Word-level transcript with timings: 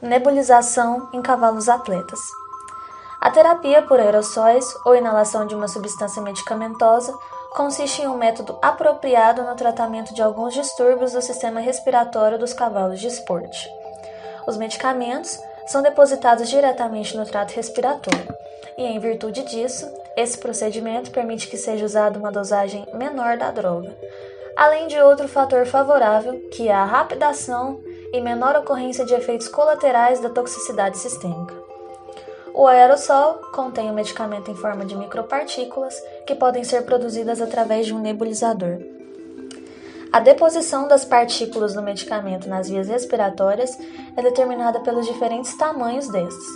Nebulização 0.00 1.08
em 1.12 1.20
cavalos 1.20 1.68
atletas. 1.68 2.20
A 3.20 3.32
terapia 3.32 3.82
por 3.82 3.98
aerossóis 3.98 4.72
ou 4.84 4.94
inalação 4.94 5.44
de 5.44 5.56
uma 5.56 5.66
substância 5.66 6.22
medicamentosa 6.22 7.12
consiste 7.56 8.02
em 8.02 8.06
um 8.06 8.16
método 8.16 8.56
apropriado 8.62 9.42
no 9.42 9.56
tratamento 9.56 10.14
de 10.14 10.22
alguns 10.22 10.54
distúrbios 10.54 11.14
do 11.14 11.20
sistema 11.20 11.58
respiratório 11.58 12.38
dos 12.38 12.52
cavalos 12.52 13.00
de 13.00 13.08
esporte. 13.08 13.68
Os 14.46 14.56
medicamentos 14.56 15.36
são 15.66 15.82
depositados 15.82 16.48
diretamente 16.48 17.16
no 17.16 17.26
trato 17.26 17.54
respiratório, 17.54 18.32
e 18.76 18.84
em 18.84 19.00
virtude 19.00 19.42
disso, 19.42 19.92
esse 20.16 20.38
procedimento 20.38 21.10
permite 21.10 21.48
que 21.48 21.56
seja 21.56 21.84
usada 21.84 22.16
uma 22.16 22.30
dosagem 22.30 22.86
menor 22.94 23.36
da 23.36 23.50
droga, 23.50 23.92
além 24.56 24.86
de 24.86 25.00
outro 25.00 25.26
fator 25.26 25.66
favorável, 25.66 26.38
que 26.52 26.68
é 26.68 26.72
a 26.72 26.84
rápida 26.84 27.26
ação 27.26 27.80
e 28.12 28.20
menor 28.20 28.56
ocorrência 28.56 29.04
de 29.04 29.14
efeitos 29.14 29.48
colaterais 29.48 30.20
da 30.20 30.30
toxicidade 30.30 30.98
sistêmica. 30.98 31.54
O 32.54 32.66
aerossol 32.66 33.34
contém 33.52 33.88
o 33.88 33.92
um 33.92 33.94
medicamento 33.94 34.50
em 34.50 34.54
forma 34.54 34.84
de 34.84 34.96
micropartículas 34.96 35.94
que 36.26 36.34
podem 36.34 36.64
ser 36.64 36.82
produzidas 36.82 37.40
através 37.40 37.86
de 37.86 37.94
um 37.94 38.00
nebulizador. 38.00 38.78
A 40.10 40.20
deposição 40.20 40.88
das 40.88 41.04
partículas 41.04 41.74
do 41.74 41.82
medicamento 41.82 42.48
nas 42.48 42.68
vias 42.68 42.88
respiratórias 42.88 43.78
é 44.16 44.22
determinada 44.22 44.80
pelos 44.80 45.06
diferentes 45.06 45.54
tamanhos 45.56 46.08
destes, 46.08 46.46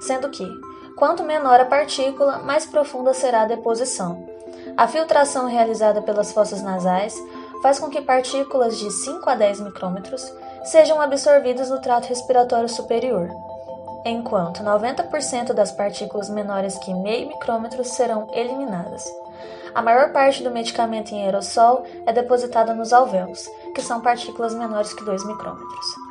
sendo 0.00 0.28
que, 0.28 0.46
quanto 0.94 1.24
menor 1.24 1.58
a 1.58 1.64
partícula, 1.64 2.38
mais 2.38 2.66
profunda 2.66 3.14
será 3.14 3.42
a 3.42 3.46
deposição. 3.46 4.28
A 4.76 4.86
filtração 4.86 5.48
realizada 5.48 6.02
pelas 6.02 6.32
fossas 6.32 6.62
nasais 6.62 7.20
faz 7.62 7.78
com 7.78 7.88
que 7.88 8.02
partículas 8.02 8.78
de 8.78 8.90
5 8.90 9.28
a 9.28 9.34
10 9.34 9.60
micrômetros 9.60 10.32
sejam 10.64 11.00
absorvidas 11.00 11.70
no 11.70 11.80
trato 11.80 12.08
respiratório 12.08 12.68
superior, 12.68 13.28
enquanto 14.04 14.62
90% 14.62 15.52
das 15.52 15.72
partículas 15.72 16.30
menores 16.30 16.78
que 16.78 16.94
meio 16.94 17.28
micrômetro 17.28 17.84
serão 17.84 18.28
eliminadas. 18.32 19.04
A 19.74 19.82
maior 19.82 20.12
parte 20.12 20.42
do 20.42 20.50
medicamento 20.50 21.12
em 21.12 21.24
aerossol 21.24 21.84
é 22.06 22.12
depositada 22.12 22.74
nos 22.74 22.92
alvéolos, 22.92 23.48
que 23.74 23.82
são 23.82 24.00
partículas 24.00 24.54
menores 24.54 24.92
que 24.92 25.04
2 25.04 25.24
micrômetros. 25.26 26.08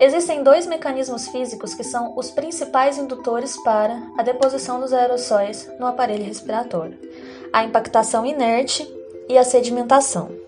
Existem 0.00 0.42
dois 0.42 0.66
mecanismos 0.66 1.28
físicos 1.28 1.74
que 1.74 1.84
são 1.84 2.14
os 2.16 2.30
principais 2.30 2.96
indutores 2.96 3.58
para 3.62 4.00
a 4.16 4.22
deposição 4.22 4.80
dos 4.80 4.94
aerossóis 4.94 5.70
no 5.78 5.86
aparelho 5.86 6.24
respiratório: 6.24 6.98
a 7.52 7.64
impactação 7.64 8.24
inerte 8.24 8.90
e 9.28 9.36
a 9.36 9.44
sedimentação. 9.44 10.39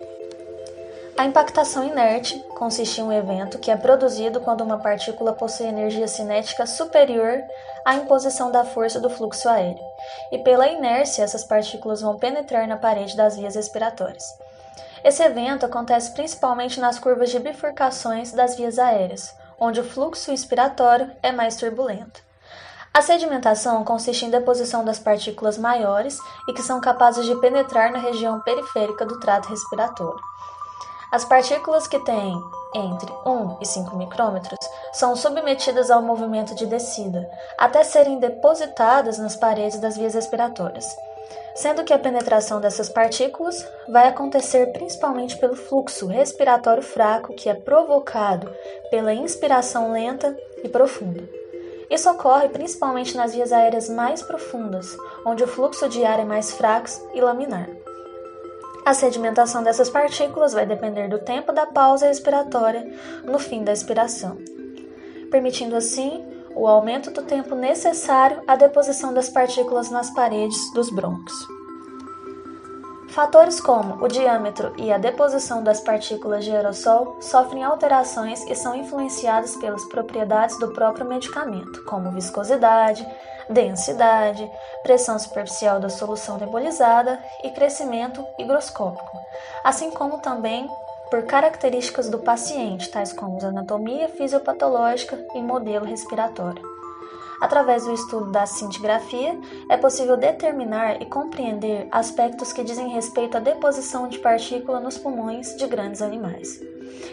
A 1.17 1.27
impactação 1.27 1.85
inerte 1.85 2.39
consiste 2.57 3.01
em 3.01 3.05
um 3.05 3.13
evento 3.13 3.59
que 3.59 3.71
é 3.71 3.77
produzido 3.77 4.41
quando 4.41 4.63
uma 4.63 4.79
partícula 4.79 5.33
possui 5.33 5.67
energia 5.67 6.09
cinética 6.09 6.67
superior 6.67 7.43
à 7.85 7.95
imposição 7.95 8.51
da 8.51 8.65
força 8.65 8.99
do 8.99 9.11
fluxo 9.11 9.49
aéreo, 9.49 9.85
e 10.33 10.39
pela 10.39 10.67
inércia 10.67 11.23
essas 11.23 11.45
partículas 11.45 12.01
vão 12.01 12.19
penetrar 12.19 12.67
na 12.67 12.77
parede 12.77 13.17
das 13.17 13.37
vias 13.37 13.55
respiratórias. 13.55 14.25
Esse 15.05 15.23
evento 15.23 15.67
acontece 15.67 16.13
principalmente 16.13 16.81
nas 16.81 16.99
curvas 16.99 17.31
de 17.31 17.39
bifurcações 17.39 18.33
das 18.33 18.57
vias 18.57 18.79
aéreas, 18.79 19.35
onde 19.61 19.81
o 19.81 19.85
fluxo 19.85 20.33
inspiratório 20.33 21.11
é 21.23 21.31
mais 21.31 21.57
turbulento. 21.57 22.23
A 22.95 23.01
sedimentação 23.01 23.85
consiste 23.85 24.25
em 24.25 24.31
deposição 24.31 24.85
das 24.85 24.99
partículas 24.99 25.59
maiores 25.59 26.19
e 26.49 26.53
que 26.53 26.63
são 26.63 26.81
capazes 26.81 27.25
de 27.25 27.35
penetrar 27.41 27.91
na 27.91 27.99
região 27.99 28.41
periférica 28.41 29.05
do 29.05 29.19
trato 29.19 29.49
respiratório. 29.49 30.21
As 31.13 31.27
partículas 31.27 31.87
que 31.87 31.99
têm 31.99 32.43
entre 32.75 33.13
1 33.27 33.59
e 33.61 33.67
5 33.67 33.95
micrômetros 33.99 34.59
são 34.95 35.15
submetidas 35.15 35.91
ao 35.91 36.01
movimento 36.01 36.55
de 36.55 36.65
descida, 36.65 37.31
até 37.59 37.85
serem 37.85 38.19
depositadas 38.19 39.19
nas 39.19 39.37
paredes 39.37 39.79
das 39.79 39.95
vias 39.95 40.15
respiratórias, 40.15 40.87
sendo 41.55 41.85
que 41.85 41.93
a 41.93 41.99
penetração 41.99 42.63
dessas 42.63 42.89
partículas 42.89 43.63
vai 43.91 44.09
acontecer 44.09 44.73
principalmente 44.73 45.37
pelo 45.37 45.55
fluxo 45.55 46.07
respiratório 46.07 46.83
fraco 46.83 47.35
que 47.35 47.51
é 47.51 47.55
provocado 47.55 48.51
pela 48.91 49.13
inspiração 49.13 49.93
lenta 49.93 50.35
e 50.65 50.69
profunda. 50.71 51.29
Isso 51.91 52.11
ocorre 52.11 52.49
principalmente 52.49 53.15
nas 53.19 53.35
vias 53.35 53.53
aéreas 53.53 53.87
mais 53.87 54.23
profundas, 54.23 54.97
onde 55.27 55.45
o 55.45 55.47
fluxo 55.47 55.91
de 55.91 56.07
ar 56.07 56.19
é 56.19 56.25
mais 56.25 56.53
fraco 56.53 56.89
e 57.13 57.21
laminar. 57.21 57.69
A 58.85 58.95
sedimentação 58.95 59.63
dessas 59.63 59.89
partículas 59.89 60.53
vai 60.53 60.67
depender 60.67 61.09
do 61.09 61.21
tempo 61.21 61.53
da 61.53 61.67
pausa 61.67 62.09
respiratória 62.09 62.85
no 63.25 63.39
fim 63.39 63.63
da 63.63 63.73
expiração, 63.73 64.39
permitindo 65.31 65.77
assim 65.77 66.25
o 66.55 66.67
aumento 66.67 67.11
do 67.11 67.23
tempo 67.23 67.55
necessário 67.55 68.43
à 68.47 68.57
deposição 68.57 69.15
das 69.15 69.29
partículas 69.29 69.91
nas 69.91 70.11
paredes 70.11 70.73
dos 70.73 70.91
brônquios. 70.91 71.62
Fatores 73.13 73.61
como 73.61 74.03
o 74.03 74.09
diâmetro 74.09 74.73
e 74.79 74.91
a 74.91 74.97
deposição 74.97 75.63
das 75.63 75.81
partículas 75.81 76.47
de 76.47 76.51
aerossol 76.51 77.19
sofrem 77.21 77.63
alterações 77.63 78.43
e 78.47 78.55
são 78.55 78.75
influenciadas 78.75 79.55
pelas 79.57 79.85
propriedades 79.85 80.59
do 80.59 80.73
próprio 80.73 81.05
medicamento, 81.05 81.85
como 81.85 82.11
viscosidade, 82.11 83.07
densidade, 83.51 84.51
pressão 84.83 85.19
superficial 85.19 85.79
da 85.79 85.91
solução 85.91 86.39
nebulizada 86.39 87.23
e 87.45 87.51
crescimento 87.51 88.25
higroscópico, 88.39 89.19
assim 89.63 89.91
como 89.91 90.17
também 90.23 90.67
por 91.13 91.25
características 91.25 92.09
do 92.09 92.21
paciente, 92.21 92.89
tais 92.89 93.13
como 93.13 93.39
anatomia 93.45 94.09
fisiopatológica 94.09 95.23
e 95.35 95.43
modelo 95.43 95.85
respiratório. 95.85 96.63
Através 97.39 97.85
do 97.85 97.93
estudo 97.93 98.33
da 98.33 98.47
cintigrafia, 98.47 99.39
é 99.69 99.77
possível 99.77 100.17
determinar 100.17 101.03
e 101.03 101.05
compreender 101.05 101.87
aspectos 101.91 102.51
que 102.51 102.65
dizem 102.65 102.89
respeito 102.89 103.37
à 103.37 103.41
deposição 103.41 104.09
de 104.09 104.21
partícula 104.21 104.81
nos 104.81 104.97
pulmões 104.97 105.55
de 105.55 105.67
grandes 105.67 106.01
animais. 106.01 106.63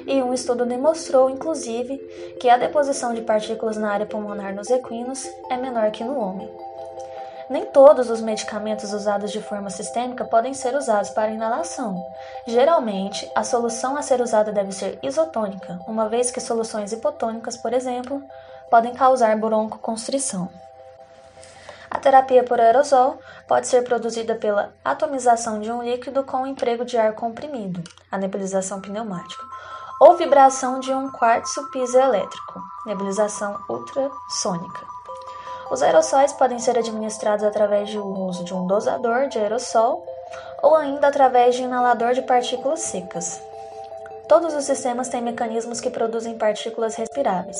E 0.07 0.23
um 0.23 0.33
estudo 0.33 0.65
demonstrou, 0.65 1.29
inclusive, 1.29 1.97
que 2.39 2.47
a 2.47 2.55
deposição 2.55 3.13
de 3.13 3.21
partículas 3.23 3.75
na 3.75 3.91
área 3.91 4.05
pulmonar 4.05 4.55
nos 4.55 4.69
equinos 4.69 5.27
é 5.51 5.57
menor 5.57 5.91
que 5.91 6.05
no 6.05 6.17
homem. 6.17 6.49
Nem 7.49 7.65
todos 7.65 8.11
os 8.11 8.21
medicamentos 8.21 8.93
usados 8.93 9.31
de 9.31 9.41
forma 9.41 9.71
sistêmica 9.71 10.23
podem 10.23 10.53
ser 10.53 10.75
usados 10.75 11.09
para 11.09 11.31
inalação. 11.31 12.05
Geralmente, 12.45 13.29
a 13.35 13.43
solução 13.43 13.97
a 13.97 14.03
ser 14.03 14.21
usada 14.21 14.51
deve 14.51 14.71
ser 14.71 14.99
isotônica, 15.01 15.79
uma 15.87 16.07
vez 16.07 16.29
que 16.29 16.39
soluções 16.39 16.93
hipotônicas, 16.93 17.57
por 17.57 17.73
exemplo, 17.73 18.21
podem 18.69 18.93
causar 18.93 19.35
broncoconstrição. 19.35 20.47
A 21.89 21.97
terapia 21.97 22.43
por 22.43 22.59
aerosol 22.59 23.17
pode 23.47 23.67
ser 23.67 23.83
produzida 23.83 24.35
pela 24.35 24.71
atomização 24.85 25.59
de 25.59 25.71
um 25.71 25.81
líquido 25.81 26.23
com 26.23 26.43
o 26.43 26.47
emprego 26.47 26.85
de 26.85 26.97
ar 26.97 27.13
comprimido, 27.13 27.83
a 28.11 28.17
nebulização 28.17 28.79
pneumática, 28.79 29.43
ou 29.99 30.15
vibração 30.15 30.79
de 30.79 30.93
um 30.93 31.11
quartzo 31.11 31.67
piezoelétrico, 31.71 32.61
nebulização 32.85 33.59
ultrassônica. 33.67 34.98
Os 35.71 35.83
aerossóis 35.83 36.33
podem 36.33 36.57
ser 36.57 36.77
administrados 36.77 37.45
através 37.45 37.93
do 37.93 38.03
uso 38.03 38.43
de 38.43 38.53
um 38.53 38.65
dosador 38.65 39.27
de 39.27 39.37
aerossol 39.37 40.03
ou 40.63 40.75
ainda 40.75 41.07
através 41.07 41.55
de 41.55 41.63
inalador 41.63 42.13
de 42.13 42.23
partículas 42.23 42.81
secas. 42.81 43.41
Todos 44.27 44.53
os 44.53 44.63
sistemas 44.63 45.09
têm 45.09 45.21
mecanismos 45.21 45.79
que 45.79 45.89
produzem 45.89 46.37
partículas 46.37 46.95
respiráveis, 46.95 47.57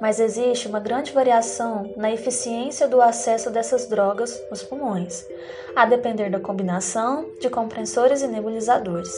mas 0.00 0.20
existe 0.20 0.68
uma 0.68 0.80
grande 0.80 1.12
variação 1.12 1.90
na 1.96 2.10
eficiência 2.10 2.86
do 2.86 3.00
acesso 3.02 3.50
dessas 3.50 3.86
drogas 3.86 4.38
nos 4.50 4.62
pulmões, 4.62 5.26
a 5.74 5.84
depender 5.84 6.30
da 6.30 6.40
combinação 6.40 7.26
de 7.40 7.50
compressores 7.50 8.22
e 8.22 8.26
nebulizadores. 8.26 9.12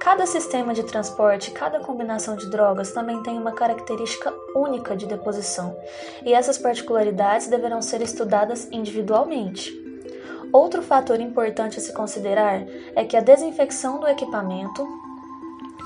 Cada 0.00 0.24
sistema 0.26 0.72
de 0.72 0.84
transporte, 0.84 1.50
cada 1.50 1.80
combinação 1.80 2.36
de 2.36 2.48
drogas 2.48 2.92
também 2.92 3.22
tem 3.22 3.38
uma 3.38 3.52
característica 3.52 4.32
única 4.54 4.96
de 4.96 5.06
deposição, 5.06 5.76
e 6.24 6.32
essas 6.32 6.58
particularidades 6.58 7.48
deverão 7.48 7.82
ser 7.82 8.02
estudadas 8.02 8.68
individualmente. 8.70 9.72
Outro 10.52 10.80
fator 10.80 11.20
importante 11.20 11.78
a 11.78 11.82
se 11.82 11.92
considerar 11.92 12.64
é 12.94 13.04
que 13.04 13.16
a 13.16 13.20
desinfecção 13.20 13.98
do 13.98 14.06
equipamento, 14.06 14.86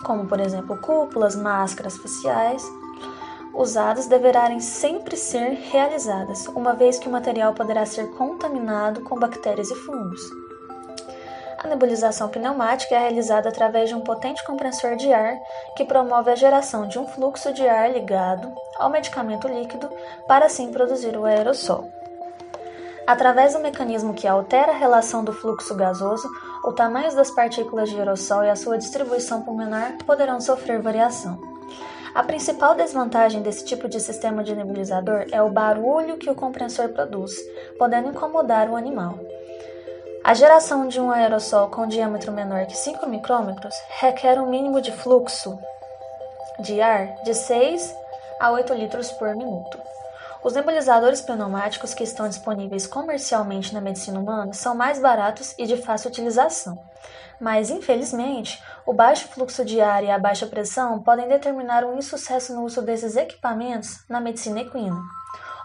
como 0.05 0.27
por 0.27 0.39
exemplo 0.39 0.77
cúpulas, 0.79 1.35
máscaras 1.35 1.97
faciais, 1.97 2.63
usadas 3.55 4.07
deverão 4.07 4.61
sempre 4.61 5.17
ser 5.17 5.53
realizadas, 5.53 6.47
uma 6.49 6.75
vez 6.75 6.99
que 6.99 7.09
o 7.09 7.13
material 7.13 7.55
poderá 7.55 7.87
ser 7.87 8.11
contaminado 8.11 9.01
com 9.01 9.19
bactérias 9.19 9.71
e 9.71 9.75
fungos. 9.75 10.50
A 11.63 11.69
nebulização 11.69 12.31
pneumática 12.31 12.95
é 12.95 12.99
realizada 12.99 13.51
através 13.51 13.91
de 13.91 13.95
um 13.95 14.01
potente 14.01 14.43
compressor 14.47 14.97
de 14.97 15.13
ar 15.13 15.39
que 15.77 15.85
promove 15.85 16.31
a 16.31 16.35
geração 16.35 16.89
de 16.89 16.99
um 16.99 17.07
fluxo 17.07 17.53
de 17.53 17.69
ar 17.69 17.93
ligado 17.93 18.51
ao 18.79 18.89
medicamento 18.89 19.47
líquido 19.47 19.91
para 20.27 20.47
assim 20.47 20.73
produzir 20.73 21.15
o 21.19 21.27
aerossol. 21.27 21.93
Através 23.07 23.53
do 23.53 23.61
mecanismo 23.61 24.15
que 24.15 24.27
altera 24.27 24.73
a 24.73 24.77
relação 24.77 25.23
do 25.23 25.35
fluxo 25.35 25.75
gasoso, 25.75 26.27
o 26.65 26.73
tamanho 26.73 27.15
das 27.15 27.31
partículas 27.31 27.91
de 27.91 27.99
aerossol 27.99 28.43
e 28.43 28.49
a 28.49 28.57
sua 28.57 28.79
distribuição 28.79 29.43
pulmonar 29.43 29.99
poderão 30.07 30.41
sofrer 30.41 30.81
variação. 30.81 31.39
A 32.15 32.23
principal 32.23 32.75
desvantagem 32.75 33.43
desse 33.43 33.67
tipo 33.67 33.87
de 33.87 34.01
sistema 34.01 34.43
de 34.43 34.57
nebulizador 34.57 35.27
é 35.31 35.43
o 35.43 35.51
barulho 35.51 36.17
que 36.17 36.31
o 36.31 36.35
compressor 36.35 36.89
produz, 36.89 37.35
podendo 37.79 38.09
incomodar 38.09 38.71
o 38.71 38.77
animal. 38.77 39.19
A 40.23 40.35
geração 40.35 40.87
de 40.87 41.01
um 41.01 41.11
aerossol 41.11 41.71
com 41.71 41.87
diâmetro 41.87 42.31
menor 42.31 42.67
que 42.67 42.77
5 42.77 43.07
micrômetros 43.07 43.75
requer 43.99 44.39
um 44.39 44.51
mínimo 44.51 44.81
de 44.81 44.93
fluxo 44.93 45.59
de 46.59 46.81
ar 46.81 47.15
de 47.25 47.33
6 47.35 47.97
a 48.39 48.51
8 48.51 48.75
litros 48.75 49.11
por 49.13 49.35
minuto. 49.35 49.79
Os 50.45 50.53
nebulizadores 50.53 51.23
pneumáticos 51.23 51.95
que 51.95 52.05
estão 52.05 52.29
disponíveis 52.29 52.87
comercialmente 52.87 53.73
na 53.73 53.81
medicina 53.81 54.21
humana 54.21 54.53
são 54.53 54.75
mais 54.75 55.01
baratos 55.01 55.55
e 55.59 55.67
de 55.67 55.79
fácil 55.79 56.11
utilização. 56.11 56.79
Mas, 57.41 57.71
infelizmente, 57.71 58.63
o 58.85 58.93
baixo 58.93 59.27
fluxo 59.29 59.65
de 59.65 59.81
ar 59.81 60.05
e 60.05 60.11
a 60.11 60.19
baixa 60.19 60.47
pressão 60.47 61.03
podem 61.03 61.29
determinar 61.29 61.83
um 61.83 61.97
insucesso 61.97 62.55
no 62.55 62.65
uso 62.65 62.83
desses 62.83 63.17
equipamentos 63.17 64.05
na 64.07 64.21
medicina 64.21 64.61
equina. 64.61 65.01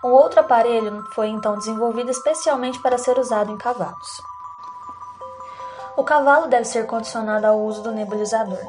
Um 0.04 0.10
outro 0.10 0.40
aparelho 0.40 1.04
foi 1.13 1.28
então 1.28 1.58
desenvolvido 1.58 2.10
especialmente 2.10 2.81
para 2.81 2.98
ser 2.98 3.19
usado 3.19 3.51
em 3.51 3.58
cavalos. 3.58 4.35
O 5.98 6.04
cavalo 6.04 6.48
deve 6.48 6.66
ser 6.66 6.86
condicionado 6.86 7.48
ao 7.48 7.60
uso 7.62 7.82
do 7.82 7.92
nebulizador. 7.92 8.60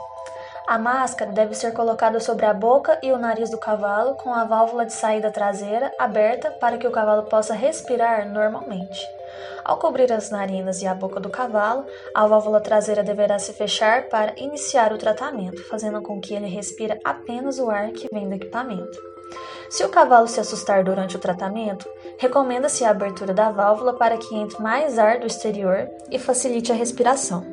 A 0.64 0.78
máscara 0.78 1.32
deve 1.32 1.54
ser 1.54 1.72
colocada 1.72 2.20
sobre 2.20 2.46
a 2.46 2.54
boca 2.54 2.98
e 3.02 3.10
o 3.12 3.18
nariz 3.18 3.50
do 3.50 3.58
cavalo, 3.58 4.14
com 4.14 4.32
a 4.32 4.44
válvula 4.44 4.86
de 4.86 4.92
saída 4.92 5.30
traseira 5.30 5.92
aberta 5.98 6.52
para 6.52 6.78
que 6.78 6.86
o 6.86 6.90
cavalo 6.90 7.24
possa 7.24 7.52
respirar 7.52 8.28
normalmente. 8.28 9.04
Ao 9.64 9.76
cobrir 9.76 10.12
as 10.12 10.30
narinas 10.30 10.82
e 10.82 10.86
a 10.86 10.94
boca 10.94 11.18
do 11.18 11.28
cavalo, 11.28 11.84
a 12.14 12.26
válvula 12.28 12.60
traseira 12.60 13.02
deverá 13.02 13.38
se 13.38 13.52
fechar 13.52 14.08
para 14.08 14.32
iniciar 14.36 14.92
o 14.92 14.98
tratamento, 14.98 15.62
fazendo 15.68 16.00
com 16.02 16.20
que 16.20 16.34
ele 16.34 16.46
respire 16.46 17.00
apenas 17.04 17.58
o 17.58 17.70
ar 17.70 17.90
que 17.90 18.08
vem 18.12 18.28
do 18.28 18.36
equipamento. 18.36 18.98
Se 19.68 19.84
o 19.84 19.88
cavalo 19.88 20.28
se 20.28 20.38
assustar 20.38 20.84
durante 20.84 21.16
o 21.16 21.20
tratamento, 21.20 21.88
recomenda-se 22.18 22.84
a 22.84 22.90
abertura 22.90 23.34
da 23.34 23.50
válvula 23.50 23.94
para 23.94 24.16
que 24.16 24.34
entre 24.34 24.62
mais 24.62 24.98
ar 24.98 25.18
do 25.18 25.26
exterior 25.26 25.88
e 26.10 26.18
facilite 26.18 26.72
a 26.72 26.74
respiração. 26.74 27.44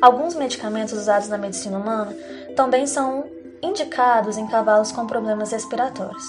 Alguns 0.00 0.34
medicamentos 0.34 0.94
usados 0.94 1.28
na 1.28 1.38
medicina 1.38 1.78
humana 1.78 2.16
também 2.56 2.86
são 2.86 3.24
indicados 3.62 4.36
em 4.36 4.46
cavalos 4.46 4.90
com 4.90 5.06
problemas 5.06 5.52
respiratórios. 5.52 6.24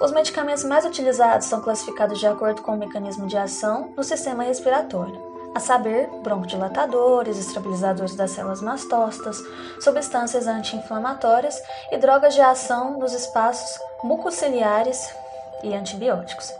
Os 0.00 0.12
medicamentos 0.12 0.64
mais 0.64 0.84
utilizados 0.84 1.46
são 1.46 1.60
classificados 1.60 2.18
de 2.18 2.26
acordo 2.26 2.62
com 2.62 2.72
o 2.72 2.78
mecanismo 2.78 3.26
de 3.26 3.36
ação 3.36 3.92
no 3.96 4.02
sistema 4.02 4.44
respiratório, 4.44 5.20
a 5.54 5.60
saber, 5.60 6.08
broncodilatadores, 6.22 7.36
estabilizadores 7.36 8.14
das 8.14 8.30
células 8.30 8.62
mastócitas, 8.62 9.42
substâncias 9.80 10.46
anti-inflamatórias 10.46 11.60
e 11.90 11.98
drogas 11.98 12.34
de 12.34 12.40
ação 12.40 12.98
nos 12.98 13.12
espaços 13.12 13.78
mucociliares 14.02 15.12
e 15.62 15.74
antibióticos. 15.74 16.52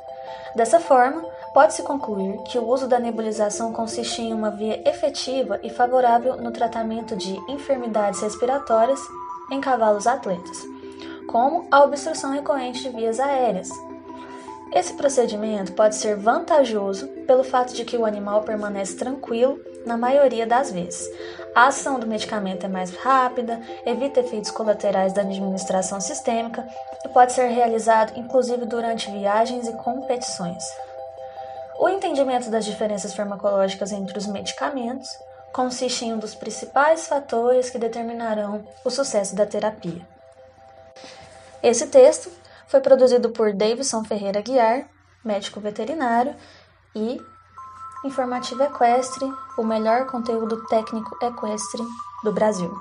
Dessa 0.55 0.81
forma, 0.81 1.23
pode-se 1.55 1.83
concluir 1.83 2.37
que 2.45 2.59
o 2.59 2.67
uso 2.69 2.89
da 2.89 2.99
nebulização 2.99 3.73
consiste 3.73 4.23
em 4.23 4.33
uma 4.33 4.51
via 4.51 4.89
efetiva 4.89 5.61
e 5.63 5.71
favorável 5.71 6.37
no 6.37 6.51
tratamento 6.51 7.17
de 7.17 7.37
enfermidades 7.49 8.21
respiratórias 8.21 9.01
em 9.51 9.61
cavalos 9.61 10.07
atletas, 10.07 10.59
como 11.29 11.67
a 11.71 11.83
obstrução 11.83 12.33
recorrente 12.33 12.83
de 12.83 12.91
vias 12.91 13.21
aéreas. 13.21 13.69
Esse 14.73 14.95
procedimento 14.95 15.73
pode 15.73 15.97
ser 15.97 16.17
vantajoso 16.17 17.09
pelo 17.27 17.43
fato 17.43 17.75
de 17.75 17.85
que 17.85 17.97
o 17.97 18.05
animal 18.05 18.43
permanece 18.43 18.97
tranquilo 18.97 19.59
na 19.85 19.97
maioria 19.97 20.47
das 20.47 20.71
vezes. 20.71 21.09
A 21.55 21.67
ação 21.67 21.99
do 21.99 22.07
medicamento 22.07 22.65
é 22.65 22.69
mais 22.69 22.95
rápida, 22.95 23.61
evita 23.85 24.21
efeitos 24.21 24.51
colaterais 24.51 25.13
da 25.13 25.23
administração 25.23 26.01
sistêmica 26.01 26.67
e 27.05 27.09
pode 27.09 27.33
ser 27.33 27.47
realizado 27.47 28.13
inclusive 28.17 28.67
durante 28.67 29.11
viagens 29.11 29.67
e 29.67 29.73
competições. 29.73 30.63
O 31.79 31.89
entendimento 31.89 32.51
das 32.51 32.65
diferenças 32.65 33.15
farmacológicas 33.15 33.91
entre 33.91 34.17
os 34.19 34.27
medicamentos 34.27 35.09
consiste 35.53 36.05
em 36.05 36.13
um 36.13 36.19
dos 36.19 36.35
principais 36.35 37.09
fatores 37.09 37.71
que 37.71 37.79
determinarão 37.79 38.65
o 38.85 38.91
sucesso 38.91 39.35
da 39.35 39.47
terapia. 39.47 40.07
Esse 41.63 41.87
texto 41.87 42.31
foi 42.69 42.81
produzido 42.81 43.31
por 43.31 43.53
Davidson 43.53 44.05
Ferreira 44.05 44.41
Guiar, 44.41 44.89
médico 45.25 45.59
veterinário, 45.59 46.35
e 46.95 47.21
Informativo 48.03 48.63
Equestre, 48.63 49.31
o 49.59 49.63
melhor 49.63 50.07
conteúdo 50.07 50.65
técnico 50.69 51.19
equestre 51.23 51.83
do 52.25 52.33
Brasil. 52.33 52.75